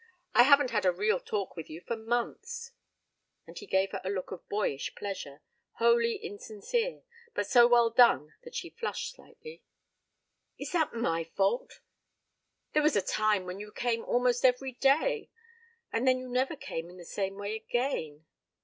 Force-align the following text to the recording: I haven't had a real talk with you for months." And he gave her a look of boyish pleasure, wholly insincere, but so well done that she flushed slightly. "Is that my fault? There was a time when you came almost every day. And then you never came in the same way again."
I 0.33 0.41
haven't 0.41 0.71
had 0.71 0.83
a 0.83 0.91
real 0.91 1.19
talk 1.19 1.55
with 1.55 1.69
you 1.69 1.79
for 1.79 1.95
months." 1.95 2.71
And 3.45 3.55
he 3.55 3.67
gave 3.67 3.91
her 3.91 4.01
a 4.03 4.09
look 4.09 4.31
of 4.31 4.49
boyish 4.49 4.95
pleasure, 4.95 5.43
wholly 5.73 6.15
insincere, 6.15 7.03
but 7.35 7.45
so 7.45 7.67
well 7.67 7.91
done 7.91 8.33
that 8.43 8.55
she 8.55 8.71
flushed 8.71 9.13
slightly. 9.13 9.61
"Is 10.57 10.71
that 10.71 10.95
my 10.95 11.23
fault? 11.23 11.81
There 12.73 12.81
was 12.81 12.95
a 12.95 13.01
time 13.03 13.45
when 13.45 13.59
you 13.59 13.71
came 13.71 14.03
almost 14.03 14.43
every 14.43 14.71
day. 14.71 15.29
And 15.93 16.07
then 16.07 16.17
you 16.17 16.29
never 16.29 16.55
came 16.55 16.89
in 16.89 16.97
the 16.97 17.05
same 17.05 17.35
way 17.35 17.55
again." 17.55 18.25